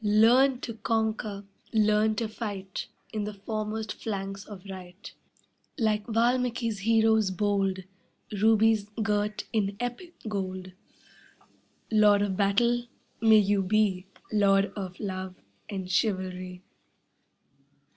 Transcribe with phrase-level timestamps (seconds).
[0.03, 5.13] Learn to conquer, learn to fight In the foremost flanks of right,
[5.77, 7.83] Like Valmiki's heroes bold,
[8.41, 10.71] Rubies girt in epic gold.
[11.91, 12.85] Lord of battle,
[13.21, 15.35] may you be, Lord of love
[15.69, 16.63] and chivalry.